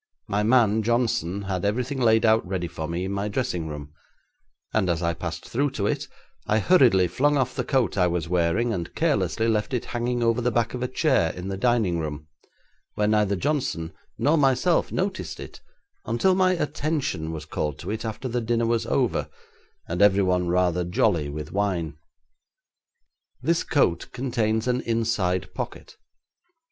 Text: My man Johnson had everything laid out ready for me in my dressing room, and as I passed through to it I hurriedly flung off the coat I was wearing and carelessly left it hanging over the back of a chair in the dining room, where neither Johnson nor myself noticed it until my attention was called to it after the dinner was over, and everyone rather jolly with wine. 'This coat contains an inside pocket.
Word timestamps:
My 0.27 0.41
man 0.41 0.81
Johnson 0.81 1.43
had 1.43 1.63
everything 1.63 2.01
laid 2.01 2.25
out 2.25 2.43
ready 2.43 2.67
for 2.67 2.87
me 2.87 3.05
in 3.05 3.11
my 3.11 3.27
dressing 3.27 3.67
room, 3.67 3.93
and 4.73 4.89
as 4.89 5.03
I 5.03 5.13
passed 5.13 5.47
through 5.47 5.69
to 5.77 5.85
it 5.85 6.07
I 6.47 6.57
hurriedly 6.57 7.07
flung 7.07 7.37
off 7.37 7.53
the 7.53 7.63
coat 7.63 7.99
I 7.99 8.07
was 8.07 8.27
wearing 8.27 8.73
and 8.73 8.95
carelessly 8.95 9.47
left 9.47 9.75
it 9.75 9.85
hanging 9.93 10.23
over 10.23 10.41
the 10.41 10.49
back 10.49 10.73
of 10.73 10.81
a 10.81 10.87
chair 10.87 11.31
in 11.33 11.49
the 11.49 11.55
dining 11.55 11.99
room, 11.99 12.25
where 12.95 13.07
neither 13.07 13.35
Johnson 13.35 13.93
nor 14.17 14.37
myself 14.39 14.91
noticed 14.91 15.39
it 15.39 15.61
until 16.03 16.33
my 16.33 16.53
attention 16.53 17.31
was 17.31 17.45
called 17.45 17.77
to 17.77 17.91
it 17.91 18.03
after 18.03 18.27
the 18.27 18.41
dinner 18.41 18.65
was 18.65 18.87
over, 18.87 19.29
and 19.87 20.01
everyone 20.01 20.47
rather 20.47 20.83
jolly 20.83 21.29
with 21.29 21.51
wine. 21.51 21.95
'This 23.43 23.63
coat 23.63 24.07
contains 24.11 24.67
an 24.67 24.81
inside 24.81 25.53
pocket. 25.53 25.97